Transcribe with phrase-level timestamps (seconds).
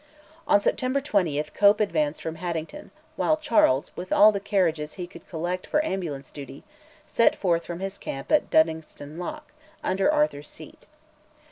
[0.47, 5.27] On September 20 Cope advanced from Haddington, while Charles, with all the carriages he could
[5.29, 6.63] collect for ambulance duty,
[7.05, 9.51] set forth from his camp at Duddingston Loch,
[9.83, 10.87] under Arthur's Seat.